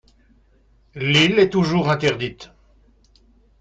[0.95, 2.49] L'île est toujours interdite.